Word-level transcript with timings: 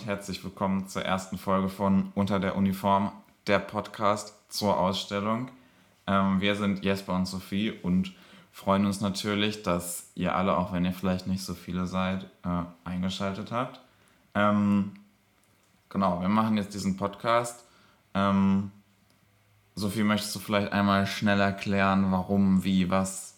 Und 0.00 0.06
herzlich 0.06 0.42
willkommen 0.42 0.88
zur 0.88 1.02
ersten 1.02 1.36
Folge 1.36 1.68
von 1.68 2.10
Unter 2.14 2.40
der 2.40 2.56
Uniform, 2.56 3.12
der 3.46 3.58
Podcast 3.58 4.34
zur 4.48 4.78
Ausstellung. 4.78 5.50
Ähm, 6.06 6.40
wir 6.40 6.54
sind 6.54 6.82
Jesper 6.82 7.14
und 7.14 7.26
Sophie 7.26 7.70
und 7.70 8.14
freuen 8.50 8.86
uns 8.86 9.02
natürlich, 9.02 9.62
dass 9.62 10.10
ihr 10.14 10.34
alle, 10.34 10.56
auch 10.56 10.72
wenn 10.72 10.86
ihr 10.86 10.94
vielleicht 10.94 11.26
nicht 11.26 11.44
so 11.44 11.52
viele 11.52 11.86
seid, 11.86 12.24
äh, 12.44 12.62
eingeschaltet 12.88 13.52
habt. 13.52 13.80
Ähm, 14.34 14.92
genau, 15.90 16.22
wir 16.22 16.30
machen 16.30 16.56
jetzt 16.56 16.72
diesen 16.72 16.96
Podcast. 16.96 17.62
Ähm, 18.14 18.70
Sophie, 19.74 20.02
möchtest 20.02 20.34
du 20.34 20.38
vielleicht 20.38 20.72
einmal 20.72 21.06
schnell 21.06 21.40
erklären, 21.40 22.10
warum, 22.10 22.64
wie, 22.64 22.88
was 22.88 23.36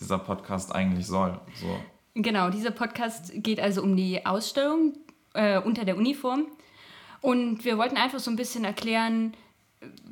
dieser 0.00 0.18
Podcast 0.18 0.74
eigentlich 0.74 1.06
soll? 1.06 1.38
So. 1.56 1.78
Genau, 2.14 2.48
dieser 2.48 2.70
Podcast 2.70 3.32
geht 3.34 3.60
also 3.60 3.82
um 3.82 3.96
die 3.96 4.24
Ausstellung 4.24 4.94
äh, 5.34 5.58
unter 5.58 5.84
der 5.84 5.96
Uniform. 5.96 6.46
Und 7.20 7.64
wir 7.64 7.78
wollten 7.78 7.96
einfach 7.96 8.18
so 8.18 8.30
ein 8.30 8.36
bisschen 8.36 8.64
erklären, 8.64 9.34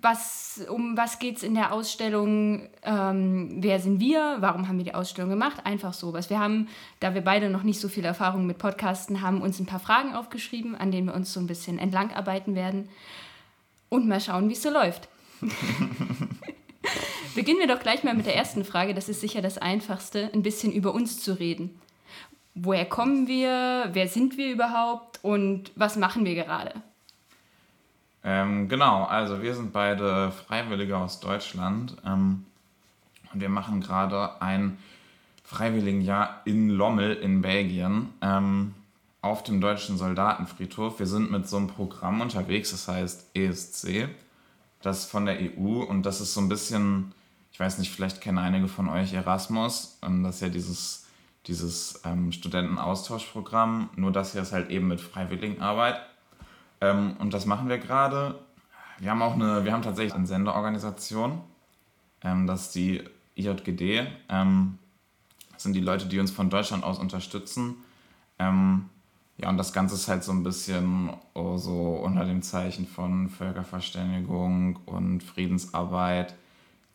was, 0.00 0.64
um 0.70 0.96
was 0.96 1.18
geht 1.18 1.38
es 1.38 1.42
in 1.42 1.54
der 1.54 1.72
Ausstellung, 1.72 2.68
ähm, 2.84 3.56
wer 3.58 3.80
sind 3.80 4.00
wir, 4.00 4.36
warum 4.40 4.68
haben 4.68 4.78
wir 4.78 4.84
die 4.84 4.94
Ausstellung 4.94 5.28
gemacht, 5.30 5.66
einfach 5.66 5.92
sowas. 5.92 6.30
Wir 6.30 6.38
haben, 6.38 6.68
da 7.00 7.14
wir 7.14 7.20
beide 7.20 7.50
noch 7.50 7.64
nicht 7.64 7.80
so 7.80 7.88
viel 7.88 8.04
Erfahrung 8.04 8.46
mit 8.46 8.58
Podcasten 8.58 9.20
haben, 9.20 9.42
uns 9.42 9.58
ein 9.58 9.66
paar 9.66 9.80
Fragen 9.80 10.14
aufgeschrieben, 10.14 10.74
an 10.74 10.90
denen 10.90 11.08
wir 11.08 11.14
uns 11.14 11.32
so 11.32 11.40
ein 11.40 11.46
bisschen 11.46 11.78
entlangarbeiten 11.78 12.54
werden 12.54 12.88
und 13.88 14.08
mal 14.08 14.20
schauen, 14.20 14.48
wie 14.48 14.54
es 14.54 14.62
so 14.62 14.70
läuft. 14.70 15.08
Beginnen 17.34 17.58
wir 17.58 17.68
doch 17.68 17.80
gleich 17.80 18.02
mal 18.04 18.14
mit 18.14 18.26
der 18.26 18.36
ersten 18.36 18.64
Frage, 18.64 18.94
das 18.94 19.08
ist 19.08 19.20
sicher 19.20 19.42
das 19.42 19.58
Einfachste, 19.58 20.30
ein 20.32 20.42
bisschen 20.42 20.72
über 20.72 20.94
uns 20.94 21.20
zu 21.20 21.38
reden. 21.38 21.78
Woher 22.60 22.86
kommen 22.86 23.28
wir, 23.28 23.90
wer 23.92 24.08
sind 24.08 24.36
wir 24.36 24.50
überhaupt 24.50 25.20
und 25.22 25.70
was 25.76 25.96
machen 25.96 26.24
wir 26.24 26.34
gerade? 26.34 26.72
Ähm, 28.24 28.68
genau, 28.68 29.04
also 29.04 29.42
wir 29.42 29.54
sind 29.54 29.72
beide 29.72 30.32
Freiwillige 30.32 30.96
aus 30.96 31.20
Deutschland 31.20 31.96
ähm, 32.04 32.44
und 33.32 33.40
wir 33.40 33.48
machen 33.48 33.80
gerade 33.80 34.42
ein 34.42 34.76
Freiwilligenjahr 35.44 36.42
in 36.46 36.68
Lommel 36.68 37.14
in 37.14 37.42
Belgien 37.42 38.08
ähm, 38.22 38.74
auf 39.20 39.44
dem 39.44 39.60
deutschen 39.60 39.96
Soldatenfriedhof. 39.96 40.98
Wir 40.98 41.06
sind 41.06 41.30
mit 41.30 41.48
so 41.48 41.58
einem 41.58 41.68
Programm 41.68 42.20
unterwegs, 42.20 42.72
das 42.72 42.88
heißt 42.88 43.36
ESC, 43.36 44.08
das 44.82 45.04
von 45.04 45.26
der 45.26 45.38
EU 45.38 45.84
und 45.84 46.02
das 46.04 46.20
ist 46.20 46.34
so 46.34 46.40
ein 46.40 46.48
bisschen, 46.48 47.12
ich 47.52 47.60
weiß 47.60 47.78
nicht, 47.78 47.92
vielleicht 47.92 48.20
kennen 48.20 48.38
einige 48.38 48.66
von 48.66 48.88
euch 48.88 49.14
Erasmus, 49.14 49.98
ähm, 50.02 50.24
das 50.24 50.36
ist 50.36 50.40
ja 50.42 50.48
dieses, 50.48 51.07
dieses 51.48 52.00
ähm, 52.04 52.30
Studentenaustauschprogramm, 52.30 53.90
nur 53.96 54.12
das 54.12 54.32
hier 54.32 54.42
ist 54.42 54.52
halt 54.52 54.70
eben 54.70 54.88
mit 54.88 55.00
Freiwilligenarbeit. 55.00 56.00
Ähm, 56.80 57.16
und 57.18 57.32
das 57.34 57.46
machen 57.46 57.68
wir 57.68 57.78
gerade. 57.78 58.38
Wir 58.98 59.10
haben 59.10 59.22
auch 59.22 59.34
eine, 59.34 59.64
wir 59.64 59.72
haben 59.72 59.82
tatsächlich 59.82 60.14
eine 60.14 60.26
Sendeorganisation. 60.26 61.40
Ähm, 62.22 62.46
das 62.46 62.66
ist 62.66 62.74
die 62.74 63.02
IJGD. 63.36 64.06
Ähm, 64.28 64.78
das 65.52 65.62
sind 65.62 65.72
die 65.72 65.80
Leute, 65.80 66.06
die 66.06 66.20
uns 66.20 66.30
von 66.30 66.50
Deutschland 66.50 66.84
aus 66.84 66.98
unterstützen. 66.98 67.76
Ähm, 68.38 68.90
ja, 69.38 69.48
und 69.48 69.56
das 69.56 69.72
Ganze 69.72 69.94
ist 69.94 70.08
halt 70.08 70.24
so 70.24 70.32
ein 70.32 70.42
bisschen 70.42 71.10
oh, 71.34 71.56
so 71.56 71.94
unter 71.94 72.24
dem 72.24 72.42
Zeichen 72.42 72.86
von 72.86 73.28
Völkerverständigung 73.28 74.76
und 74.84 75.22
Friedensarbeit. 75.22 76.34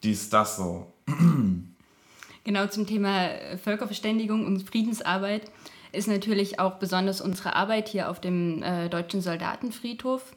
Dies, 0.04 0.30
das 0.30 0.58
so. 0.58 0.92
Genau 2.44 2.68
zum 2.68 2.86
Thema 2.86 3.30
Völkerverständigung 3.64 4.46
und 4.46 4.62
Friedensarbeit 4.64 5.44
ist 5.92 6.08
natürlich 6.08 6.60
auch 6.60 6.74
besonders 6.74 7.22
unsere 7.22 7.56
Arbeit 7.56 7.88
hier 7.88 8.10
auf 8.10 8.20
dem 8.20 8.62
äh, 8.64 8.90
Deutschen 8.90 9.22
Soldatenfriedhof 9.22 10.36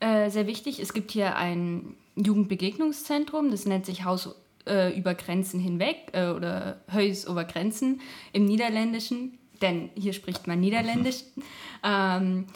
äh, 0.00 0.28
sehr 0.30 0.46
wichtig. 0.46 0.80
Es 0.80 0.92
gibt 0.92 1.12
hier 1.12 1.36
ein 1.36 1.94
Jugendbegegnungszentrum, 2.16 3.50
das 3.50 3.64
nennt 3.66 3.86
sich 3.86 4.04
Haus 4.04 4.34
äh, 4.66 4.96
über 4.98 5.14
Grenzen 5.14 5.60
hinweg 5.60 6.10
äh, 6.12 6.28
oder 6.28 6.80
Heus 6.92 7.24
über 7.24 7.44
Grenzen 7.44 8.00
im 8.32 8.44
Niederländischen, 8.44 9.38
denn 9.62 9.90
hier 9.94 10.12
spricht 10.12 10.46
man 10.46 10.60
Niederländisch. 10.60 11.22
ähm, 11.84 12.46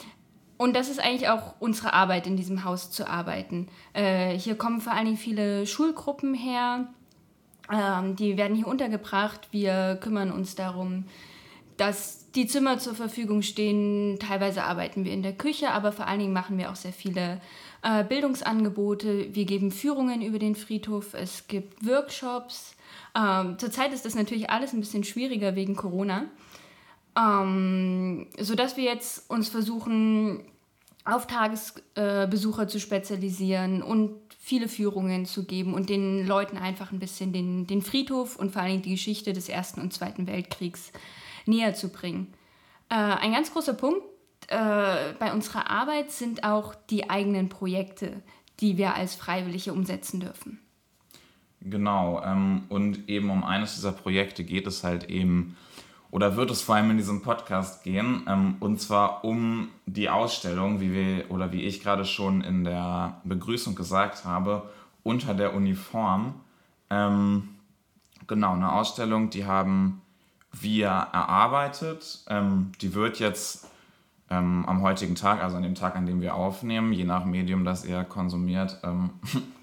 und 0.57 0.75
das 0.75 0.89
ist 0.89 0.99
eigentlich 0.99 1.27
auch 1.27 1.55
unsere 1.59 1.93
Arbeit, 1.93 2.27
in 2.27 2.37
diesem 2.37 2.63
Haus 2.63 2.91
zu 2.91 3.07
arbeiten. 3.09 3.67
Äh, 3.93 4.37
hier 4.37 4.53
kommen 4.53 4.79
vor 4.79 4.93
allen 4.93 5.05
Dingen 5.05 5.17
viele 5.17 5.65
Schulgruppen 5.65 6.35
her. 6.35 6.87
Ähm, 7.71 8.15
die 8.15 8.37
werden 8.37 8.55
hier 8.55 8.67
untergebracht. 8.67 9.47
Wir 9.51 9.97
kümmern 10.01 10.31
uns 10.31 10.55
darum, 10.55 11.05
dass 11.77 12.29
die 12.31 12.47
Zimmer 12.47 12.79
zur 12.79 12.95
Verfügung 12.95 13.41
stehen. 13.41 14.19
Teilweise 14.19 14.63
arbeiten 14.63 15.05
wir 15.05 15.13
in 15.13 15.23
der 15.23 15.33
Küche, 15.33 15.71
aber 15.71 15.91
vor 15.91 16.07
allen 16.07 16.19
Dingen 16.19 16.33
machen 16.33 16.57
wir 16.57 16.71
auch 16.71 16.75
sehr 16.75 16.93
viele 16.93 17.41
äh, 17.81 18.03
Bildungsangebote. 18.03 19.33
Wir 19.33 19.45
geben 19.45 19.71
Führungen 19.71 20.21
über 20.21 20.39
den 20.39 20.55
Friedhof. 20.55 21.13
Es 21.13 21.47
gibt 21.47 21.85
Workshops. 21.85 22.75
Ähm, 23.15 23.57
zurzeit 23.57 23.93
ist 23.93 24.05
das 24.05 24.15
natürlich 24.15 24.49
alles 24.49 24.73
ein 24.73 24.79
bisschen 24.79 25.03
schwieriger 25.03 25.55
wegen 25.55 25.75
Corona. 25.75 26.25
Ähm, 27.17 28.27
sodass 28.39 28.77
wir 28.77 28.85
jetzt 28.85 29.29
uns 29.29 29.49
versuchen, 29.49 30.45
auf 31.03 31.27
Tagesbesucher 31.27 32.67
zu 32.67 32.79
spezialisieren 32.79 33.81
und 33.81 34.11
viele 34.39 34.67
Führungen 34.67 35.25
zu 35.25 35.45
geben 35.45 35.73
und 35.73 35.89
den 35.89 36.27
Leuten 36.27 36.57
einfach 36.57 36.91
ein 36.91 36.99
bisschen 36.99 37.33
den, 37.33 37.67
den 37.67 37.81
Friedhof 37.81 38.35
und 38.35 38.51
vor 38.51 38.61
allem 38.61 38.81
die 38.81 38.91
Geschichte 38.91 39.33
des 39.33 39.49
Ersten 39.49 39.81
und 39.81 39.93
Zweiten 39.93 40.27
Weltkriegs 40.27 40.91
näher 41.45 41.73
zu 41.73 41.89
bringen. 41.89 42.33
Äh, 42.89 42.95
ein 42.95 43.31
ganz 43.31 43.53
großer 43.53 43.73
Punkt 43.73 44.03
äh, 44.47 45.13
bei 45.17 45.31
unserer 45.31 45.69
Arbeit 45.69 46.11
sind 46.11 46.43
auch 46.43 46.75
die 46.75 47.09
eigenen 47.09 47.49
Projekte, 47.49 48.21
die 48.59 48.77
wir 48.77 48.95
als 48.95 49.15
Freiwillige 49.15 49.73
umsetzen 49.73 50.19
dürfen. 50.19 50.59
Genau, 51.61 52.21
ähm, 52.23 52.63
und 52.69 53.07
eben 53.07 53.29
um 53.29 53.43
eines 53.43 53.75
dieser 53.75 53.91
Projekte 53.91 54.43
geht 54.43 54.65
es 54.67 54.83
halt 54.83 55.09
eben, 55.09 55.55
oder 56.11 56.35
wird 56.35 56.51
es 56.51 56.61
vor 56.61 56.75
allem 56.75 56.91
in 56.91 56.97
diesem 56.97 57.21
Podcast 57.21 57.83
gehen, 57.83 58.25
ähm, 58.27 58.55
und 58.59 58.79
zwar 58.79 59.23
um 59.23 59.69
die 59.85 60.09
Ausstellung, 60.09 60.81
wie 60.81 60.93
wir 60.93 61.31
oder 61.31 61.51
wie 61.51 61.63
ich 61.63 61.81
gerade 61.81 62.05
schon 62.05 62.41
in 62.41 62.63
der 62.63 63.21
Begrüßung 63.23 63.75
gesagt 63.75 64.25
habe, 64.25 64.69
unter 65.03 65.33
der 65.33 65.55
Uniform. 65.55 66.35
Ähm, 66.89 67.49
genau, 68.27 68.53
eine 68.53 68.73
Ausstellung, 68.73 69.29
die 69.29 69.45
haben 69.45 70.01
wir 70.51 70.87
erarbeitet. 70.87 72.25
Ähm, 72.27 72.73
die 72.81 72.93
wird 72.93 73.19
jetzt 73.19 73.69
ähm, 74.29 74.65
am 74.67 74.81
heutigen 74.81 75.15
Tag, 75.15 75.41
also 75.41 75.57
an 75.57 75.63
dem 75.63 75.75
Tag, 75.75 75.95
an 75.95 76.05
dem 76.05 76.21
wir 76.21 76.35
aufnehmen, 76.35 76.91
je 76.91 77.05
nach 77.05 77.25
Medium, 77.25 77.63
das 77.63 77.85
ihr 77.85 78.03
konsumiert, 78.03 78.79
ähm, 78.83 79.11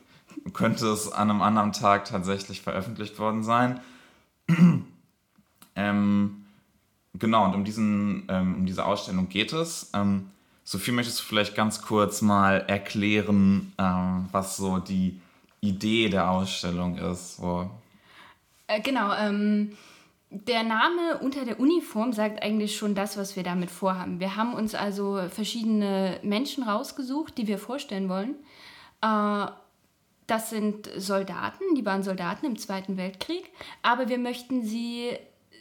könnte 0.55 0.87
es 0.87 1.13
an 1.13 1.31
einem 1.31 1.43
anderen 1.43 1.73
Tag 1.73 2.07
tatsächlich 2.07 2.63
veröffentlicht 2.63 3.19
worden 3.19 3.43
sein. 3.43 3.81
Ähm, 5.89 6.45
genau, 7.15 7.47
und 7.47 7.55
um, 7.55 7.65
diesen, 7.65 8.27
ähm, 8.29 8.57
um 8.57 8.67
diese 8.67 8.85
Ausstellung 8.85 9.29
geht 9.29 9.53
es. 9.53 9.91
Ähm, 9.95 10.31
Sophie, 10.65 10.93
möchtest 10.93 11.21
du 11.21 11.25
vielleicht 11.25 11.55
ganz 11.55 11.81
kurz 11.81 12.21
mal 12.21 12.61
erklären, 12.69 13.73
was 13.79 14.59
so 14.59 14.79
die 14.79 15.19
Idee 15.63 16.11
der 16.11 16.31
Ausstellung 16.31 16.99
ist? 16.99 17.39
So. 17.39 17.71
Äh, 18.67 18.83
genau, 18.83 19.15
ähm, 19.15 19.73
der 20.31 20.63
Name 20.63 21.19
unter 21.23 21.45
der 21.47 21.59
Uniform 21.59 22.13
sagt 22.13 22.43
eigentlich 22.43 22.77
schon 22.77 22.95
das, 22.95 23.17
was 23.17 23.35
wir 23.35 23.43
damit 23.43 23.71
vorhaben. 23.71 24.21
Wir 24.21 24.37
haben 24.37 24.53
uns 24.53 24.75
also 24.75 25.23
verschiedene 25.31 26.21
Menschen 26.23 26.65
rausgesucht, 26.65 27.39
die 27.39 27.47
wir 27.47 27.59
vorstellen 27.59 28.11
wollen. 28.11 28.35
Äh, 29.01 29.51
das 30.27 30.51
sind 30.51 30.91
Soldaten, 30.95 31.75
die 31.75 31.87
waren 31.87 32.03
Soldaten 32.03 32.45
im 32.45 32.59
Zweiten 32.59 32.99
Weltkrieg, 32.99 33.51
aber 33.83 34.11
wir 34.11 34.19
möchten 34.19 34.63
sie 34.63 35.17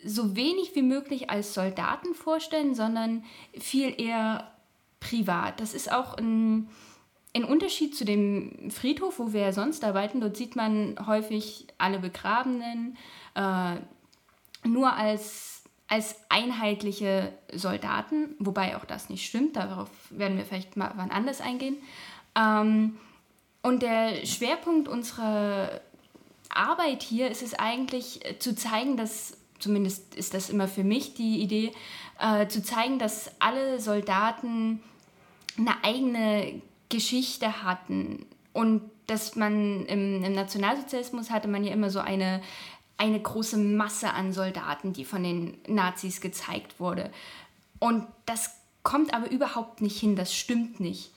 so 0.07 0.35
wenig 0.35 0.75
wie 0.75 0.81
möglich 0.81 1.29
als 1.29 1.53
Soldaten 1.53 2.13
vorstellen, 2.13 2.75
sondern 2.75 3.23
viel 3.59 3.93
eher 3.99 4.51
privat. 4.99 5.59
Das 5.59 5.73
ist 5.73 5.91
auch 5.91 6.17
ein, 6.17 6.69
ein 7.35 7.43
Unterschied 7.43 7.95
zu 7.95 8.05
dem 8.05 8.71
Friedhof, 8.71 9.19
wo 9.19 9.33
wir 9.33 9.41
ja 9.41 9.53
sonst 9.53 9.83
arbeiten. 9.83 10.21
Dort 10.21 10.37
sieht 10.37 10.55
man 10.55 10.95
häufig 11.05 11.67
alle 11.77 11.99
Begrabenen, 11.99 12.97
äh, 13.35 13.75
nur 14.67 14.93
als, 14.93 15.63
als 15.87 16.15
einheitliche 16.29 17.33
Soldaten, 17.53 18.35
wobei 18.39 18.75
auch 18.75 18.85
das 18.85 19.09
nicht 19.09 19.27
stimmt, 19.27 19.55
darauf 19.55 19.89
werden 20.09 20.37
wir 20.37 20.45
vielleicht 20.45 20.77
mal 20.77 20.93
wann 20.95 21.11
anders 21.11 21.41
eingehen. 21.41 21.77
Ähm, 22.35 22.97
und 23.61 23.81
der 23.81 24.25
Schwerpunkt 24.25 24.87
unserer 24.87 25.81
Arbeit 26.49 27.03
hier 27.03 27.29
ist 27.29 27.43
es 27.43 27.53
eigentlich 27.53 28.25
äh, 28.25 28.39
zu 28.39 28.55
zeigen, 28.55 28.97
dass, 28.97 29.37
zumindest 29.59 30.15
ist 30.15 30.33
das 30.33 30.49
immer 30.49 30.67
für 30.67 30.83
mich 30.83 31.13
die 31.13 31.41
Idee, 31.41 31.71
äh, 32.19 32.47
zu 32.47 32.63
zeigen, 32.63 32.99
dass 32.99 33.31
alle 33.39 33.79
Soldaten 33.79 34.81
eine 35.57 35.83
eigene 35.83 36.61
Geschichte 36.89 37.63
hatten 37.63 38.25
und 38.53 38.81
dass 39.07 39.35
man 39.35 39.85
im, 39.85 40.23
im 40.23 40.33
Nationalsozialismus 40.33 41.29
hatte 41.31 41.47
man 41.47 41.63
ja 41.63 41.71
immer 41.71 41.89
so 41.89 41.99
eine 41.99 42.41
eine 42.97 43.19
große 43.19 43.57
Masse 43.57 44.11
an 44.11 44.33
Soldaten, 44.33 44.91
die 44.91 45.05
von 45.05 45.23
den 45.23 45.57
Nazis 45.67 46.19
gezeigt 46.19 46.79
wurde. 46.79 47.11
Und 47.79 48.05
das 48.25 48.55
kommt 48.83 49.13
aber 49.13 49.29
überhaupt 49.29 49.81
nicht 49.81 49.99
hin, 49.99 50.15
das 50.15 50.33
stimmt 50.33 50.79
nicht. 50.79 51.11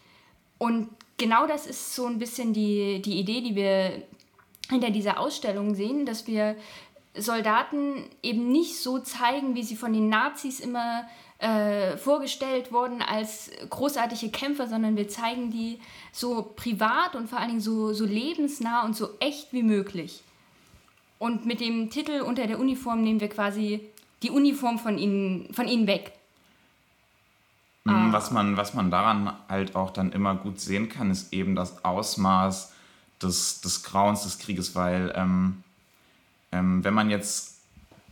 Und 0.59 0.91
genau 1.17 1.47
das 1.47 1.67
ist 1.67 1.95
so 1.95 2.07
ein 2.07 2.19
bisschen 2.19 2.53
die, 2.53 3.01
die 3.01 3.19
Idee, 3.19 3.41
die 3.41 3.55
wir 3.55 4.03
hinter 4.69 4.91
dieser 4.91 5.19
Ausstellung 5.19 5.75
sehen, 5.75 6.05
dass 6.05 6.27
wir 6.27 6.55
Soldaten 7.15 8.05
eben 8.23 8.53
nicht 8.53 8.79
so 8.79 8.99
zeigen, 9.01 9.55
wie 9.55 9.63
sie 9.63 9.77
von 9.77 9.93
den 9.93 10.09
Nazis 10.09 10.61
immer 10.61 11.05
äh, 11.39 11.97
vorgestellt 11.97 12.73
wurden 12.73 13.03
als 13.03 13.51
großartige 13.69 14.31
Kämpfer, 14.31 14.69
sondern 14.69 14.97
wir 14.97 15.09
zeigen 15.09 15.51
die 15.51 15.81
so 16.13 16.53
privat 16.55 17.17
und 17.17 17.29
vor 17.29 17.39
allen 17.39 17.49
Dingen 17.49 17.61
so, 17.61 17.93
so 17.93 18.05
lebensnah 18.05 18.85
und 18.85 18.95
so 18.95 19.09
echt 19.21 19.53
wie 19.53 19.63
möglich. 19.63 20.23
Und 21.19 21.47
mit 21.47 21.61
dem 21.61 21.91
Titel 21.91 22.21
unter 22.21 22.47
der 22.47 22.61
Uniform 22.61 23.03
nehmen 23.03 23.21
wir 23.21 23.29
quasi 23.29 23.89
die 24.23 24.31
Uniform 24.31 24.79
von 24.79 24.99
ihnen, 24.99 25.53
von 25.53 25.67
ihnen 25.67 25.87
weg. 25.87 26.13
Mhm, 27.85 28.13
was 28.13 28.31
man, 28.31 28.57
was 28.57 28.75
man 28.75 28.91
daran 28.91 29.33
halt 29.49 29.75
auch 29.75 29.91
dann 29.91 30.13
immer 30.13 30.35
gut 30.35 30.61
sehen 30.61 30.89
kann, 30.89 31.11
ist 31.11 31.33
eben 31.33 31.57
das 31.57 31.85
Ausmaß 31.85 32.73
des, 33.23 33.61
des 33.61 33.83
Grauens 33.83 34.23
des 34.23 34.39
Krieges, 34.39 34.75
weil 34.75 35.13
ähm, 35.17 35.65
ähm, 36.53 36.85
wenn 36.85 36.95
man 36.95 37.11
jetzt 37.11 37.61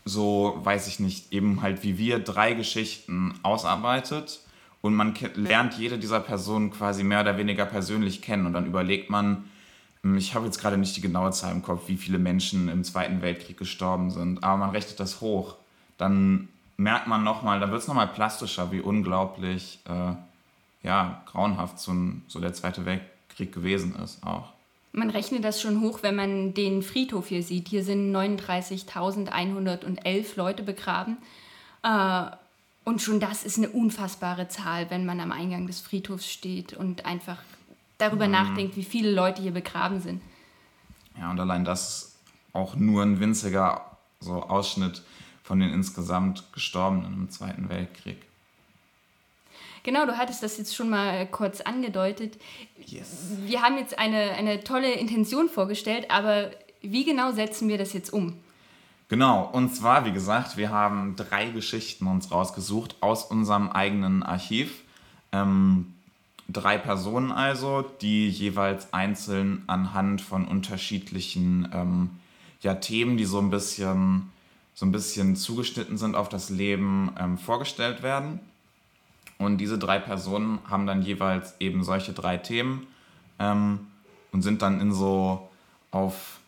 so, 0.05 0.59
weiß 0.63 0.89
ich 0.89 1.01
nicht, 1.01 1.33
eben 1.33 1.63
halt 1.63 1.83
wie 1.83 1.99
wir 1.99 2.19
drei 2.19 2.55
Geschichten 2.55 3.35
ausarbeitet 3.43 4.41
und 4.81 4.95
man 4.95 5.15
lernt 5.35 5.75
jede 5.75 5.99
dieser 5.99 6.21
Personen 6.21 6.71
quasi 6.71 7.05
mehr 7.05 7.21
oder 7.21 7.37
weniger 7.37 7.67
persönlich 7.67 8.23
kennen 8.23 8.47
und 8.47 8.53
dann 8.53 8.67
überlegt 8.67 9.11
man, 9.11 9.45
hm, 10.03 10.17
ich 10.17 10.35
habe 10.35 10.47
jetzt 10.47 10.61
gerade 10.61 10.79
nicht 10.79 10.97
die 10.97 11.01
genaue 11.01 11.33
Zahl 11.33 11.53
im 11.53 11.63
Kopf, 11.63 11.89
wie 11.89 11.97
viele 11.97 12.19
Menschen 12.19 12.69
im 12.69 12.85
Zweiten 12.85 13.23
Weltkrieg 13.23 13.57
gestorben 13.57 14.11
sind, 14.11 14.43
aber 14.43 14.57
man 14.57 14.71
rechnet 14.71 15.01
das 15.01 15.21
hoch, 15.21 15.57
dann 15.99 16.49
merkt 16.77 17.09
man 17.09 17.25
nochmal, 17.25 17.61
dann 17.61 17.71
wird 17.71 17.83
es 17.83 17.89
nochmal 17.89 18.09
plastischer, 18.09 18.73
wie 18.73 18.81
unglaublich 18.81 19.81
äh, 19.87 20.13
ja, 20.87 21.23
grauenhaft 21.27 21.79
so, 21.79 21.93
ein, 21.93 22.23
so 22.29 22.41
der 22.41 22.55
Zweite 22.55 22.87
Weltkrieg 22.87 23.53
gewesen 23.53 23.97
ist 23.97 24.25
auch. 24.25 24.53
Man 24.93 25.11
rechnet 25.11 25.45
das 25.45 25.61
schon 25.61 25.81
hoch, 25.81 26.03
wenn 26.03 26.17
man 26.17 26.55
den 26.55 26.83
Friedhof 26.83 27.29
hier 27.29 27.43
sieht. 27.43 27.69
Hier 27.69 27.85
sind 27.85 28.15
39.111 28.15 30.27
Leute 30.37 30.63
begraben. 30.63 31.19
Äh, 31.83 32.25
und 32.85 33.03
schon 33.03 33.21
das 33.21 33.45
ist 33.45 33.59
eine 33.59 33.69
unfassbare 33.69 34.49
Zahl, 34.49 34.91
wenn 34.91 35.05
man 35.05 35.21
am 35.21 35.31
Eingang 35.31 35.67
des 35.67 35.81
Friedhofs 35.81 36.31
steht 36.31 36.73
und 36.73 37.05
einfach 37.05 37.43
darüber 37.99 38.27
mhm. 38.27 38.33
nachdenkt, 38.33 38.77
wie 38.77 38.85
viele 38.85 39.13
Leute 39.13 39.43
hier 39.43 39.53
begraben 39.53 40.01
sind. 40.01 40.23
Ja, 41.19 41.31
und 41.31 41.39
allein 41.39 41.65
das 41.65 41.83
ist 41.83 42.19
auch 42.53 42.77
nur 42.77 43.03
ein 43.03 43.21
winziger 43.21 43.99
so 44.21 44.43
Ausschnitt 44.43 45.03
von 45.43 45.61
den 45.61 45.73
insgesamt 45.73 46.53
Gestorbenen 46.53 47.15
im 47.15 47.31
Zweiten 47.31 47.69
Weltkrieg. 47.69 48.28
Genau, 49.89 50.05
du 50.05 50.19
hattest 50.19 50.43
das 50.43 50.59
jetzt 50.59 50.77
schon 50.77 50.91
mal 50.91 51.27
kurz 51.29 51.63
angedeutet. 51.63 52.37
Yes. 52.85 53.31
Wir 53.47 53.63
haben 53.63 53.79
jetzt 53.79 53.99
eine, 53.99 54.33
eine 54.33 54.63
tolle 54.63 54.93
Intention 54.93 55.49
vorgestellt, 55.49 56.11
aber 56.11 56.51
wie 56.83 57.07
genau 57.07 57.33
setzen 57.33 57.71
wir 57.71 57.79
das 57.79 57.95
jetzt 57.95 58.13
um? 58.13 58.35
Genau, 59.09 59.49
und 59.51 59.75
zwar, 59.75 60.05
wie 60.05 60.13
gesagt, 60.13 60.59
wir 60.59 60.69
haben 60.69 61.17
drei 61.17 61.47
Geschichten 61.47 62.07
uns 62.07 62.31
rausgesucht 62.31 62.97
aus 63.01 63.25
unserem 63.25 63.71
eigenen 63.71 64.23
Archiv. 64.23 64.83
Ähm, 65.33 65.95
drei 66.51 66.77
Personen 66.77 67.33
also, 67.33 67.81
die 68.03 68.29
jeweils 68.29 68.93
einzeln 68.93 69.65
anhand 69.69 70.21
von 70.21 70.47
unterschiedlichen 70.47 71.67
ähm, 71.73 72.11
ja, 72.61 72.75
Themen, 72.75 73.17
die 73.17 73.25
so 73.25 73.39
ein 73.39 73.49
bisschen 73.49 74.31
so 74.75 74.87
ein 74.87 74.93
bisschen 74.93 75.35
zugeschnitten 75.35 75.97
sind 75.97 76.15
auf 76.15 76.29
das 76.29 76.51
Leben 76.51 77.11
ähm, 77.19 77.37
vorgestellt 77.37 78.05
werden. 78.05 78.39
Und 79.39 79.59
diese 79.59 79.79
drei 79.79 79.99
Personen 79.99 80.59
haben 80.69 80.87
dann 80.87 81.03
jeweils 81.03 81.55
eben 81.61 81.85
solche 81.85 82.13
drei 82.13 82.37
Themen 82.39 82.87
ähm, 83.39 83.87
und 84.33 84.43
sind 84.43 84.63
dann 84.63 84.81
in 84.81 84.93
so 84.93 85.49
auf 85.91 86.39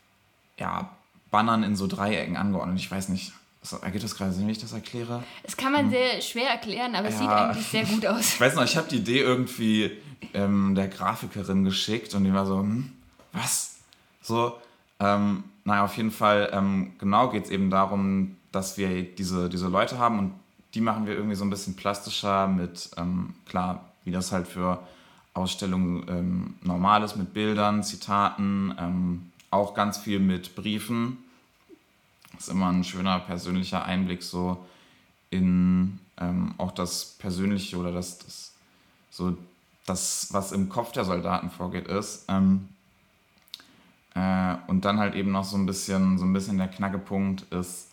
ja, 0.58 0.90
Bannern 1.30 1.62
in 1.62 1.76
so 1.76 1.86
Dreiecken 1.86 2.36
angeordnet. 2.36 2.78
Ich 2.78 2.90
weiß 2.90 3.08
nicht, 3.08 3.32
ergibt 3.82 4.04
das 4.04 4.16
gerade 4.16 4.32
Sinn, 4.32 4.48
wie 4.48 4.52
ich 4.52 4.58
das 4.58 4.72
erkläre? 4.72 5.22
Das 5.42 5.56
kann 5.56 5.72
man 5.72 5.84
hm. 5.84 5.90
sehr 5.90 6.20
schwer 6.20 6.50
erklären, 6.50 6.94
aber 6.94 7.08
ja, 7.08 7.14
es 7.14 7.18
sieht 7.18 7.28
eigentlich 7.28 7.66
sehr 7.66 7.84
gut 7.84 8.06
aus. 8.06 8.34
ich 8.34 8.40
weiß 8.40 8.54
noch, 8.56 8.64
ich 8.64 8.76
habe 8.76 8.88
die 8.88 8.96
Idee 8.96 9.20
irgendwie 9.20 9.92
ähm, 10.34 10.74
der 10.74 10.88
Grafikerin 10.88 11.64
geschickt 11.64 12.14
und 12.14 12.24
die 12.24 12.32
war 12.32 12.46
so, 12.46 12.58
hm, 12.58 12.92
was? 13.32 13.76
So, 14.22 14.58
ähm, 14.98 15.44
naja, 15.64 15.84
auf 15.84 15.96
jeden 15.96 16.10
Fall, 16.10 16.50
ähm, 16.52 16.92
genau 16.98 17.30
geht 17.30 17.44
es 17.44 17.50
eben 17.50 17.70
darum, 17.70 18.36
dass 18.52 18.76
wir 18.76 19.02
diese, 19.02 19.48
diese 19.48 19.68
Leute 19.68 19.98
haben 19.98 20.18
und 20.18 20.32
die 20.74 20.80
machen 20.80 21.06
wir 21.06 21.14
irgendwie 21.14 21.34
so 21.34 21.44
ein 21.44 21.50
bisschen 21.50 21.76
plastischer 21.76 22.46
mit, 22.46 22.90
ähm, 22.96 23.34
klar, 23.46 23.84
wie 24.04 24.12
das 24.12 24.32
halt 24.32 24.46
für 24.46 24.80
Ausstellungen 25.34 26.04
ähm, 26.08 26.54
normal 26.62 27.02
ist, 27.02 27.16
mit 27.16 27.32
Bildern, 27.32 27.82
Zitaten, 27.82 28.74
ähm, 28.78 29.32
auch 29.50 29.74
ganz 29.74 29.98
viel 29.98 30.20
mit 30.20 30.54
Briefen. 30.54 31.18
Das 32.32 32.42
ist 32.42 32.48
immer 32.48 32.68
ein 32.70 32.84
schöner 32.84 33.18
persönlicher 33.20 33.84
Einblick 33.84 34.22
so 34.22 34.64
in 35.30 35.98
ähm, 36.18 36.54
auch 36.58 36.72
das 36.72 37.16
Persönliche 37.18 37.76
oder 37.76 37.92
das, 37.92 38.18
das, 38.18 38.52
so 39.10 39.36
das, 39.86 40.28
was 40.30 40.52
im 40.52 40.68
Kopf 40.68 40.92
der 40.92 41.04
Soldaten 41.04 41.50
vorgeht, 41.50 41.88
ist. 41.88 42.24
Ähm, 42.28 42.68
äh, 44.14 44.56
und 44.66 44.84
dann 44.84 44.98
halt 44.98 45.14
eben 45.14 45.32
noch 45.32 45.44
so 45.44 45.56
ein 45.56 45.66
bisschen, 45.66 46.18
so 46.18 46.24
ein 46.24 46.32
bisschen 46.32 46.58
der 46.58 46.68
Knackepunkt 46.68 47.42
ist, 47.52 47.89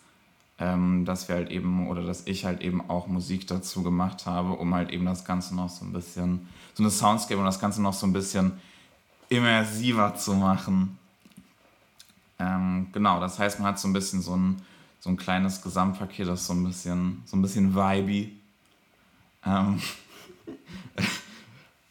ähm, 0.58 1.04
dass 1.04 1.28
wir 1.28 1.36
halt 1.36 1.50
eben, 1.50 1.88
oder 1.88 2.02
dass 2.02 2.26
ich 2.26 2.44
halt 2.44 2.60
eben 2.60 2.88
auch 2.90 3.06
Musik 3.06 3.46
dazu 3.46 3.82
gemacht 3.82 4.26
habe, 4.26 4.52
um 4.52 4.74
halt 4.74 4.90
eben 4.90 5.04
das 5.04 5.24
Ganze 5.24 5.54
noch 5.54 5.68
so 5.68 5.84
ein 5.84 5.92
bisschen, 5.92 6.48
so 6.74 6.82
eine 6.82 6.90
Soundscape 6.90 7.38
und 7.38 7.46
das 7.46 7.60
Ganze 7.60 7.80
noch 7.80 7.94
so 7.94 8.06
ein 8.06 8.12
bisschen 8.12 8.52
immersiver 9.28 10.14
zu 10.16 10.34
machen. 10.34 10.98
Ähm, 12.40 12.88
genau, 12.92 13.20
das 13.20 13.38
heißt, 13.38 13.60
man 13.60 13.68
hat 13.68 13.78
so 13.78 13.88
ein 13.88 13.92
bisschen 13.92 14.22
so 14.22 14.34
ein, 14.36 14.62
so 15.00 15.10
ein 15.10 15.16
kleines 15.16 15.62
Gesamtpaket, 15.62 16.26
das 16.28 16.46
so 16.46 16.54
ein 16.54 16.64
bisschen, 16.64 17.22
so 17.26 17.36
ein 17.36 17.42
bisschen 17.42 17.74
vibey. 17.74 18.36
Ähm, 19.44 19.80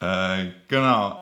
äh, 0.00 0.50
genau. 0.68 1.18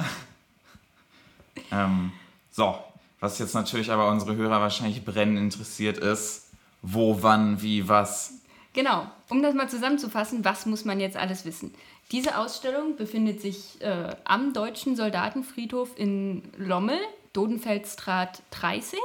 ähm, 1.70 2.12
so, 2.50 2.76
was 3.20 3.38
jetzt 3.38 3.54
natürlich 3.54 3.90
aber 3.90 4.08
unsere 4.10 4.34
Hörer 4.34 4.60
wahrscheinlich 4.60 5.04
brennend 5.04 5.38
interessiert 5.38 5.98
ist, 5.98 6.45
wo, 6.86 7.20
wann, 7.20 7.60
wie, 7.62 7.88
was. 7.88 8.34
Genau, 8.72 9.06
um 9.28 9.42
das 9.42 9.54
mal 9.54 9.68
zusammenzufassen, 9.68 10.44
was 10.44 10.66
muss 10.66 10.84
man 10.84 11.00
jetzt 11.00 11.16
alles 11.16 11.44
wissen? 11.44 11.74
Diese 12.12 12.38
Ausstellung 12.38 12.96
befindet 12.96 13.40
sich 13.40 13.80
äh, 13.80 14.14
am 14.24 14.52
Deutschen 14.52 14.94
Soldatenfriedhof 14.94 15.90
in 15.96 16.42
Lommel, 16.56 16.98
Dodenfeldstraat 17.32 18.42
30. 18.52 19.00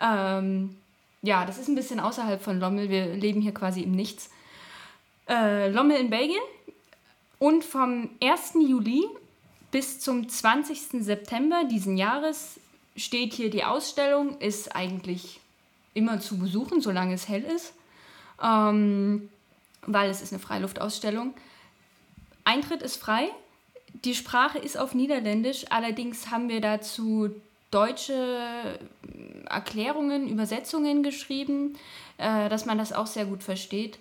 Ähm, 0.00 0.76
ja, 1.20 1.44
das 1.44 1.58
ist 1.58 1.68
ein 1.68 1.74
bisschen 1.74 2.00
außerhalb 2.00 2.42
von 2.42 2.58
Lommel, 2.58 2.88
wir 2.88 3.14
leben 3.14 3.42
hier 3.42 3.52
quasi 3.52 3.82
im 3.82 3.92
Nichts. 3.92 4.30
Äh, 5.28 5.68
Lommel 5.68 5.98
in 5.98 6.08
Belgien. 6.08 6.42
Und 7.38 7.64
vom 7.64 8.08
1. 8.22 8.54
Juli 8.66 9.04
bis 9.70 10.00
zum 10.00 10.28
20. 10.28 11.04
September 11.04 11.64
diesen 11.70 11.98
Jahres 11.98 12.58
steht 12.96 13.34
hier 13.34 13.50
die 13.50 13.64
Ausstellung, 13.64 14.38
ist 14.38 14.74
eigentlich 14.74 15.40
immer 15.94 16.20
zu 16.20 16.38
besuchen, 16.38 16.80
solange 16.80 17.14
es 17.14 17.28
hell 17.28 17.42
ist, 17.42 17.72
ähm, 18.42 19.30
weil 19.86 20.10
es 20.10 20.20
ist 20.20 20.32
eine 20.32 20.40
Freiluftausstellung. 20.40 21.34
Eintritt 22.44 22.82
ist 22.82 22.96
frei. 22.96 23.28
Die 24.04 24.14
Sprache 24.14 24.58
ist 24.58 24.76
auf 24.76 24.94
Niederländisch, 24.94 25.66
allerdings 25.70 26.30
haben 26.30 26.48
wir 26.48 26.60
dazu 26.60 27.30
deutsche 27.70 28.78
Erklärungen, 29.48 30.28
Übersetzungen 30.28 31.02
geschrieben, 31.02 31.76
äh, 32.18 32.48
dass 32.48 32.66
man 32.66 32.76
das 32.76 32.92
auch 32.92 33.06
sehr 33.06 33.24
gut 33.24 33.42
versteht. 33.42 33.98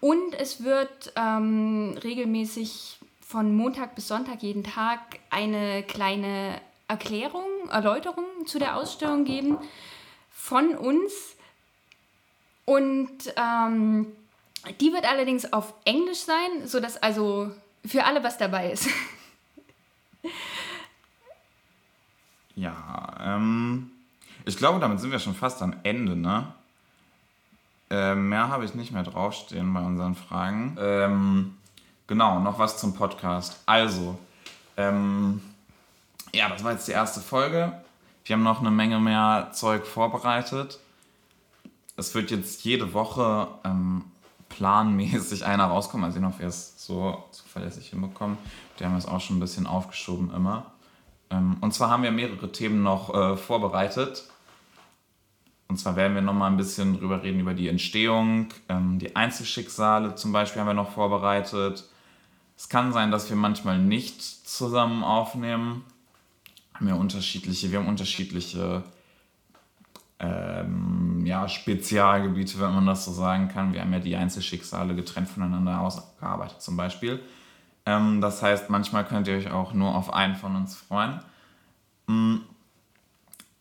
Und 0.00 0.34
es 0.38 0.64
wird 0.64 1.12
ähm, 1.14 1.96
regelmäßig 2.02 2.98
von 3.20 3.54
Montag 3.54 3.94
bis 3.94 4.08
Sonntag 4.08 4.42
jeden 4.42 4.64
Tag 4.64 5.00
eine 5.28 5.82
kleine 5.82 6.60
Erklärung, 6.88 7.44
Erläuterung 7.70 8.24
zu 8.46 8.58
der 8.58 8.76
Ausstellung 8.76 9.24
geben 9.24 9.58
von 10.40 10.74
uns. 10.74 11.12
Und 12.64 13.10
ähm, 13.36 14.06
die 14.80 14.92
wird 14.92 15.04
allerdings 15.04 15.52
auf 15.52 15.74
Englisch 15.84 16.20
sein, 16.20 16.66
sodass 16.66 17.02
also 17.02 17.50
für 17.84 18.04
alle 18.04 18.22
was 18.22 18.38
dabei 18.38 18.72
ist. 18.72 18.88
ja, 22.56 23.14
ähm, 23.20 23.90
ich 24.44 24.56
glaube, 24.56 24.80
damit 24.80 25.00
sind 25.00 25.10
wir 25.10 25.18
schon 25.18 25.34
fast 25.34 25.62
am 25.62 25.74
Ende, 25.82 26.16
ne? 26.16 26.52
Äh, 27.90 28.14
mehr 28.14 28.48
habe 28.48 28.64
ich 28.64 28.74
nicht 28.74 28.92
mehr 28.92 29.02
draufstehen 29.02 29.72
bei 29.74 29.80
unseren 29.80 30.14
Fragen. 30.14 30.76
Ähm, 30.80 31.56
genau, 32.06 32.38
noch 32.38 32.58
was 32.58 32.78
zum 32.78 32.94
Podcast. 32.94 33.60
Also, 33.66 34.18
ähm, 34.76 35.40
ja, 36.32 36.48
das 36.48 36.62
war 36.62 36.72
jetzt 36.72 36.86
die 36.86 36.92
erste 36.92 37.20
Folge. 37.20 37.82
Wir 38.30 38.36
haben 38.36 38.44
noch 38.44 38.60
eine 38.60 38.70
Menge 38.70 39.00
mehr 39.00 39.50
Zeug 39.54 39.84
vorbereitet. 39.84 40.78
Es 41.96 42.14
wird 42.14 42.30
jetzt 42.30 42.62
jede 42.62 42.94
Woche 42.94 43.48
ähm, 43.64 44.04
planmäßig 44.48 45.44
einer 45.44 45.64
rauskommt. 45.64 46.02
Mal 46.02 46.12
sehen, 46.12 46.24
ob 46.24 46.38
wir 46.38 46.46
es 46.46 46.86
so 46.86 47.24
zuverlässig 47.32 47.88
hinbekommen. 47.88 48.38
Die 48.78 48.84
haben 48.84 48.94
es 48.94 49.06
auch 49.06 49.20
schon 49.20 49.38
ein 49.38 49.40
bisschen 49.40 49.66
aufgeschoben 49.66 50.32
immer. 50.32 50.66
Ähm, 51.30 51.56
und 51.60 51.74
zwar 51.74 51.90
haben 51.90 52.04
wir 52.04 52.12
mehrere 52.12 52.52
Themen 52.52 52.84
noch 52.84 53.12
äh, 53.12 53.36
vorbereitet. 53.36 54.28
Und 55.66 55.78
zwar 55.78 55.96
werden 55.96 56.14
wir 56.14 56.22
nochmal 56.22 56.52
ein 56.52 56.56
bisschen 56.56 57.00
drüber 57.00 57.24
reden, 57.24 57.40
über 57.40 57.54
die 57.54 57.66
Entstehung, 57.66 58.50
ähm, 58.68 59.00
die 59.00 59.16
Einzelschicksale 59.16 60.14
zum 60.14 60.30
Beispiel 60.30 60.60
haben 60.60 60.68
wir 60.68 60.74
noch 60.74 60.92
vorbereitet. 60.92 61.82
Es 62.56 62.68
kann 62.68 62.92
sein, 62.92 63.10
dass 63.10 63.28
wir 63.28 63.36
manchmal 63.36 63.78
nicht 63.78 64.22
zusammen 64.22 65.02
aufnehmen. 65.02 65.82
Haben 66.80 66.88
wir 66.88 66.96
unterschiedliche, 66.96 67.70
wir 67.70 67.78
haben 67.78 67.88
unterschiedliche 67.88 68.82
ähm, 70.18 71.26
ja, 71.26 71.46
Spezialgebiete, 71.46 72.58
wenn 72.58 72.74
man 72.74 72.86
das 72.86 73.04
so 73.04 73.12
sagen 73.12 73.48
kann. 73.48 73.74
Wir 73.74 73.82
haben 73.82 73.92
ja 73.92 73.98
die 73.98 74.16
Einzelschicksale 74.16 74.94
getrennt 74.94 75.28
voneinander 75.28 75.78
ausgearbeitet 75.78 76.62
zum 76.62 76.78
Beispiel. 76.78 77.20
Ähm, 77.84 78.22
das 78.22 78.42
heißt, 78.42 78.70
manchmal 78.70 79.04
könnt 79.04 79.28
ihr 79.28 79.36
euch 79.36 79.50
auch 79.50 79.74
nur 79.74 79.94
auf 79.94 80.10
einen 80.10 80.36
von 80.36 80.56
uns 80.56 80.74
freuen. 80.74 81.20
Mhm. 82.06 82.42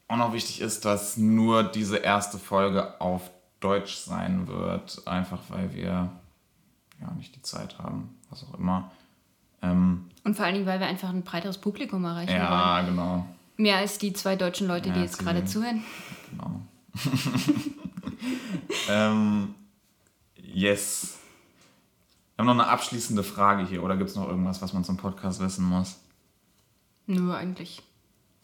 Auch 0.08 0.18
noch 0.18 0.32
wichtig 0.32 0.62
ist, 0.62 0.86
dass 0.86 1.18
nur 1.18 1.64
diese 1.64 1.98
erste 1.98 2.38
Folge 2.38 3.02
auf 3.02 3.30
Deutsch 3.60 3.96
sein 3.98 4.48
wird, 4.48 5.06
einfach 5.08 5.40
weil 5.50 5.76
wir 5.76 6.10
ja 7.02 7.12
nicht 7.18 7.36
die 7.36 7.42
Zeit 7.42 7.78
haben, 7.80 8.18
was 8.30 8.46
auch 8.46 8.58
immer. 8.58 8.92
Ähm, 9.62 10.09
Und 10.24 10.36
vor 10.36 10.46
allen 10.46 10.56
Dingen, 10.56 10.68
weil 10.68 10.80
wir 10.80 10.88
einfach 10.88 11.10
ein 11.10 11.24
breiteres 11.24 11.58
Publikum 11.58 12.04
erreichen 12.06 12.32
ja, 12.32 12.50
wollen. 12.50 12.60
Ja, 12.60 12.82
genau. 12.82 13.26
Mehr 13.58 13.78
als 13.78 13.98
die 13.98 14.14
zwei 14.14 14.36
deutschen 14.36 14.68
Leute, 14.68 14.90
ja, 14.90 14.96
die 14.96 15.02
jetzt 15.02 15.20
gerade 15.20 15.46
zuhören. 15.46 15.84
Genau. 16.32 16.62
ähm, 18.90 19.56
yes. 20.36 21.18
Wir 22.36 22.46
haben 22.46 22.58
noch 22.58 22.64
eine 22.64 22.72
abschließende 22.72 23.24
Frage 23.24 23.66
hier, 23.66 23.84
oder 23.84 23.98
gibt 23.98 24.10
es 24.10 24.16
noch 24.16 24.28
irgendwas, 24.28 24.62
was 24.62 24.74
man 24.74 24.84
zum 24.84 24.98
Podcast 24.98 25.40
wissen 25.40 25.66
muss? 25.66 26.00
Nur 27.06 27.36
eigentlich. 27.36 27.82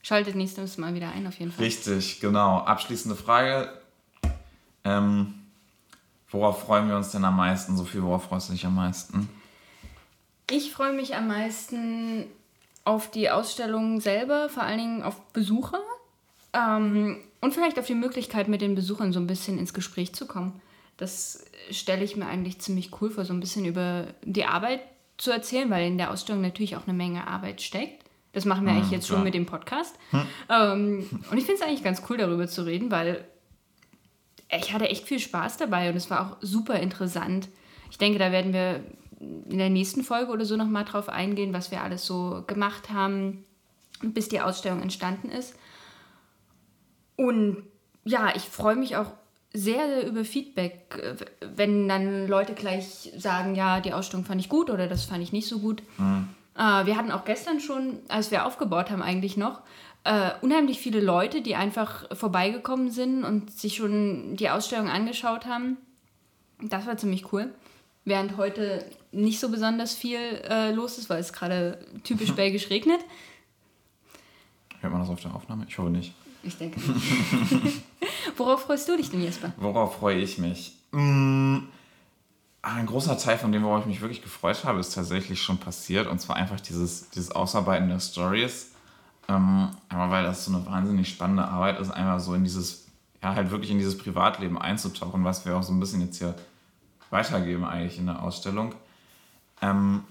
Schaltet 0.01 0.35
nächstes 0.35 0.77
Mal 0.77 0.93
wieder 0.93 1.11
ein, 1.11 1.25
auf 1.27 1.39
jeden 1.39 1.51
Fall. 1.51 1.63
Richtig, 1.63 2.19
genau. 2.19 2.59
Abschließende 2.59 3.15
Frage. 3.15 3.69
Ähm, 4.83 5.33
worauf 6.29 6.61
freuen 6.61 6.87
wir 6.87 6.95
uns 6.95 7.11
denn 7.11 7.25
am 7.25 7.37
meisten? 7.37 7.75
Sophie, 7.77 8.01
worauf 8.01 8.25
freust 8.25 8.49
du 8.49 8.53
dich 8.53 8.65
am 8.65 8.75
meisten? 8.75 9.29
Ich 10.49 10.71
freue 10.71 10.93
mich 10.93 11.15
am 11.15 11.27
meisten 11.27 12.25
auf 12.83 13.09
die 13.09 13.29
Ausstellung 13.29 13.99
selber, 13.99 14.49
vor 14.49 14.63
allen 14.63 14.77
Dingen 14.77 15.03
auf 15.03 15.19
Besucher. 15.33 15.79
Ähm, 16.53 17.17
und 17.41 17.53
vielleicht 17.53 17.79
auf 17.79 17.87
die 17.87 17.95
Möglichkeit, 17.95 18.47
mit 18.47 18.61
den 18.61 18.75
Besuchern 18.75 19.11
so 19.11 19.19
ein 19.19 19.27
bisschen 19.27 19.57
ins 19.57 19.73
Gespräch 19.73 20.13
zu 20.13 20.27
kommen. 20.27 20.61
Das 20.97 21.45
stelle 21.71 22.03
ich 22.03 22.15
mir 22.15 22.27
eigentlich 22.27 22.59
ziemlich 22.59 22.89
cool 23.01 23.09
vor, 23.09 23.25
so 23.25 23.33
ein 23.33 23.39
bisschen 23.39 23.65
über 23.65 24.07
die 24.23 24.45
Arbeit 24.45 24.81
zu 25.17 25.31
erzählen, 25.31 25.69
weil 25.69 25.87
in 25.87 25.97
der 25.97 26.11
Ausstellung 26.11 26.41
natürlich 26.41 26.75
auch 26.75 26.87
eine 26.87 26.95
Menge 26.95 27.27
Arbeit 27.27 27.61
steckt. 27.61 28.03
Das 28.33 28.45
machen 28.45 28.65
wir 28.65 28.73
mhm, 28.73 28.79
eigentlich 28.79 28.91
jetzt 28.91 29.07
klar. 29.07 29.17
schon 29.17 29.23
mit 29.23 29.33
dem 29.33 29.45
Podcast. 29.45 29.95
Hm. 30.11 30.21
Ähm, 30.49 31.09
und 31.31 31.37
ich 31.37 31.45
finde 31.45 31.61
es 31.61 31.61
eigentlich 31.61 31.83
ganz 31.83 32.03
cool, 32.09 32.17
darüber 32.17 32.47
zu 32.47 32.65
reden, 32.65 32.91
weil 32.91 33.25
ich 34.49 34.73
hatte 34.73 34.89
echt 34.89 35.07
viel 35.07 35.19
Spaß 35.19 35.57
dabei 35.57 35.89
und 35.89 35.95
es 35.95 36.09
war 36.09 36.21
auch 36.21 36.37
super 36.41 36.79
interessant. 36.79 37.47
Ich 37.89 37.97
denke, 37.97 38.19
da 38.19 38.31
werden 38.31 38.53
wir 38.53 38.83
in 39.49 39.57
der 39.57 39.69
nächsten 39.69 40.03
Folge 40.03 40.31
oder 40.31 40.45
so 40.45 40.55
nochmal 40.55 40.85
drauf 40.85 41.09
eingehen, 41.09 41.53
was 41.53 41.71
wir 41.71 41.81
alles 41.81 42.05
so 42.05 42.43
gemacht 42.47 42.91
haben, 42.91 43.45
bis 44.01 44.29
die 44.29 44.41
Ausstellung 44.41 44.81
entstanden 44.81 45.29
ist. 45.29 45.55
Und 47.15 47.63
ja, 48.03 48.35
ich 48.35 48.43
freue 48.43 48.75
mich 48.75 48.97
auch 48.97 49.11
sehr 49.53 50.05
über 50.05 50.25
Feedback, 50.25 51.17
wenn 51.55 51.87
dann 51.87 52.27
Leute 52.27 52.53
gleich 52.53 53.11
sagen, 53.17 53.55
ja, 53.55 53.79
die 53.79 53.93
Ausstellung 53.93 54.25
fand 54.25 54.41
ich 54.41 54.49
gut 54.49 54.69
oder 54.69 54.87
das 54.87 55.05
fand 55.05 55.23
ich 55.23 55.31
nicht 55.31 55.47
so 55.47 55.59
gut. 55.59 55.81
Mhm. 55.97 56.27
Äh, 56.57 56.85
wir 56.85 56.97
hatten 56.97 57.11
auch 57.11 57.25
gestern 57.25 57.59
schon, 57.59 57.99
als 58.09 58.31
wir 58.31 58.45
aufgebaut 58.45 58.91
haben 58.91 59.01
eigentlich 59.01 59.37
noch, 59.37 59.61
äh, 60.03 60.31
unheimlich 60.41 60.79
viele 60.79 60.99
Leute, 60.99 61.41
die 61.41 61.55
einfach 61.55 62.15
vorbeigekommen 62.15 62.91
sind 62.91 63.23
und 63.23 63.51
sich 63.51 63.75
schon 63.75 64.35
die 64.35 64.49
Ausstellung 64.49 64.89
angeschaut 64.89 65.45
haben. 65.45 65.77
Das 66.61 66.85
war 66.85 66.97
ziemlich 66.97 67.33
cool. 67.33 67.53
Während 68.03 68.37
heute 68.37 68.85
nicht 69.15 69.39
so 69.39 69.49
besonders 69.49 69.93
viel 69.93 70.19
äh, 70.19 70.71
los 70.71 70.97
ist, 70.97 71.09
weil 71.09 71.19
es 71.19 71.33
gerade 71.33 71.79
typisch 72.03 72.31
belgisch 72.35 72.69
regnet. 72.69 72.99
Hört 74.81 74.91
man 74.91 75.01
das 75.01 75.09
auf 75.09 75.21
der 75.21 75.33
Aufnahme? 75.33 75.65
Ich 75.67 75.77
hoffe 75.77 75.89
nicht. 75.89 76.13
Ich 76.43 76.57
denke 76.57 76.79
nicht. 77.63 77.81
Worauf 78.37 78.63
freust 78.63 78.87
du 78.87 78.97
dich 78.97 79.09
denn, 79.09 79.21
Jesper? 79.21 79.53
Worauf 79.57 79.97
freue 79.97 80.19
ich 80.19 80.37
mich? 80.37 80.77
Mmh, 80.91 81.63
ein 82.61 82.85
großer 82.85 83.17
Teil 83.17 83.37
von 83.37 83.51
dem, 83.51 83.63
worauf 83.63 83.81
ich 83.81 83.87
mich 83.87 84.01
wirklich 84.01 84.21
gefreut 84.21 84.63
habe, 84.63 84.79
ist 84.79 84.93
tatsächlich 84.93 85.41
schon 85.41 85.57
passiert. 85.57 86.07
Und 86.07 86.19
zwar 86.19 86.35
einfach 86.35 86.59
dieses, 86.59 87.09
dieses 87.09 87.31
Ausarbeiten 87.31 87.89
der 87.89 87.99
Stories. 87.99 88.71
Ähm, 89.27 89.69
einmal, 89.89 90.11
weil 90.11 90.23
das 90.23 90.45
so 90.45 90.53
eine 90.53 90.65
wahnsinnig 90.65 91.09
spannende 91.09 91.45
Arbeit 91.47 91.79
ist, 91.79 91.89
einmal 91.89 92.19
so 92.19 92.35
in 92.35 92.43
dieses, 92.43 92.85
ja, 93.23 93.33
halt 93.33 93.49
wirklich 93.49 93.71
in 93.71 93.79
dieses 93.79 93.97
Privatleben 93.97 94.57
einzutauchen, 94.59 95.23
was 95.23 95.45
wir 95.45 95.57
auch 95.57 95.63
so 95.63 95.73
ein 95.73 95.79
bisschen 95.79 96.01
jetzt 96.01 96.17
hier 96.19 96.35
weitergeben 97.09 97.65
eigentlich 97.65 97.97
in 97.97 98.05
der 98.05 98.21
Ausstellung. 98.21 98.75
Ähm, 99.61 100.03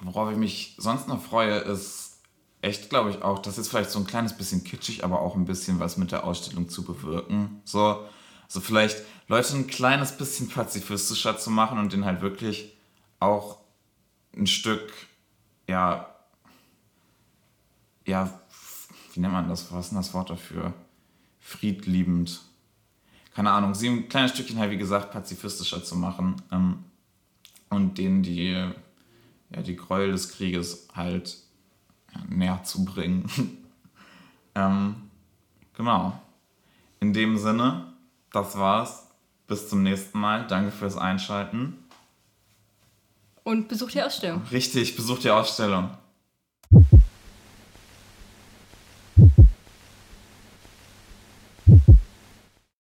worauf 0.00 0.30
ich 0.30 0.36
mich 0.36 0.74
sonst 0.78 1.08
noch 1.08 1.22
freue, 1.22 1.58
ist 1.58 2.18
echt, 2.62 2.88
glaube 2.88 3.10
ich, 3.10 3.22
auch, 3.22 3.40
das 3.40 3.58
ist 3.58 3.68
vielleicht 3.68 3.90
so 3.90 3.98
ein 3.98 4.06
kleines 4.06 4.36
bisschen 4.36 4.64
kitschig, 4.64 5.04
aber 5.04 5.20
auch 5.20 5.36
ein 5.36 5.44
bisschen 5.44 5.80
was 5.80 5.96
mit 5.96 6.12
der 6.12 6.24
Ausstellung 6.24 6.68
zu 6.68 6.82
bewirken. 6.84 7.60
So, 7.64 8.06
also 8.44 8.60
vielleicht 8.60 9.02
Leute 9.28 9.56
ein 9.56 9.66
kleines 9.66 10.16
bisschen 10.16 10.48
pazifistischer 10.48 11.38
zu 11.38 11.50
machen 11.50 11.78
und 11.78 11.92
den 11.92 12.04
halt 12.04 12.22
wirklich 12.22 12.76
auch 13.20 13.58
ein 14.36 14.46
Stück, 14.46 14.92
ja, 15.68 16.08
ja, 18.06 18.40
wie 19.12 19.20
nennt 19.20 19.32
man 19.32 19.48
das? 19.48 19.72
Was 19.72 19.86
ist 19.86 19.90
denn 19.90 19.98
das 19.98 20.12
Wort 20.12 20.30
dafür? 20.30 20.74
Friedliebend. 21.40 22.40
Keine 23.34 23.50
Ahnung, 23.50 23.74
sie 23.74 23.88
ein 23.88 24.08
kleines 24.08 24.32
Stückchen 24.32 24.58
halt, 24.58 24.70
wie 24.70 24.78
gesagt, 24.78 25.12
pazifistischer 25.12 25.82
zu 25.84 25.96
machen 25.96 26.36
ähm, 26.50 26.84
und 27.74 27.98
denen 27.98 28.22
die, 28.22 28.52
ja, 28.52 29.62
die 29.62 29.76
Gräuel 29.76 30.12
des 30.12 30.30
Krieges 30.30 30.88
halt 30.94 31.36
ja, 32.14 32.22
näher 32.28 32.62
zu 32.64 32.84
bringen. 32.84 33.28
ähm, 34.54 34.96
genau. 35.74 36.20
In 37.00 37.12
dem 37.12 37.36
Sinne, 37.38 37.92
das 38.32 38.56
war's. 38.56 39.08
Bis 39.46 39.68
zum 39.68 39.82
nächsten 39.82 40.18
Mal. 40.18 40.46
Danke 40.46 40.70
fürs 40.70 40.96
Einschalten. 40.96 41.76
Und 43.42 43.68
besucht 43.68 43.92
die 43.92 44.02
Ausstellung. 44.02 44.42
Richtig, 44.50 44.96
besucht 44.96 45.24
die 45.24 45.30
Ausstellung. 45.30 45.90